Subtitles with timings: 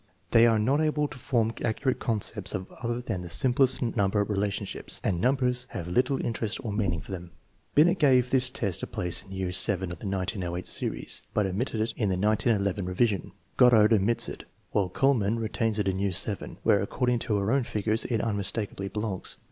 [0.31, 4.99] They are not able to form accurate concepts of other than tlie simplest number relationships,
[5.03, 7.29] and numbers have little interest or meaning for them.
[7.75, 10.73] Binet gave this test a place in year VII of the 1908 series, 190 THE
[10.73, 12.17] MEASUREMENT OF INTELLIGENCE but omitted it in the
[12.69, 13.31] 1911 revision.
[13.57, 17.63] Goddard omits it, while Kuhlmann retains it in year VII, where, according to our own
[17.63, 19.37] figures, it unmistakably belongs.